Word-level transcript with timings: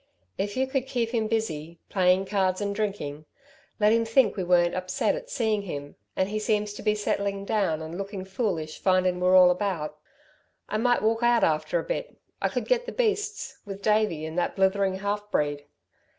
"If 0.35 0.57
you 0.57 0.65
could 0.65 0.87
keep 0.87 1.11
him 1.11 1.27
busy, 1.27 1.77
playing 1.87 2.25
cards 2.25 2.59
and 2.59 2.73
drinking 2.73 3.25
let 3.79 3.93
him 3.93 4.03
think 4.03 4.35
we 4.35 4.43
weren't 4.43 4.73
upset 4.73 5.13
at 5.13 5.29
seeing 5.29 5.61
him 5.61 5.95
and 6.15 6.27
he 6.29 6.39
Seems 6.39 6.73
to 6.73 6.81
be 6.81 6.95
settlin' 6.95 7.45
down 7.45 7.83
and 7.83 7.95
looking 7.99 8.25
foolish 8.25 8.79
findin' 8.79 9.19
we're 9.19 9.35
all 9.35 9.51
about 9.51 9.99
I 10.67 10.77
might 10.77 11.03
walk 11.03 11.21
out 11.21 11.43
after 11.43 11.77
a 11.77 11.83
bit. 11.83 12.17
I 12.41 12.49
could 12.49 12.65
get 12.67 12.87
the 12.87 12.91
beasts, 12.91 13.59
with 13.63 13.83
Davey 13.83 14.25
and 14.25 14.35
that 14.39 14.55
blithering 14.55 14.95
half 14.95 15.29
breed. 15.29 15.65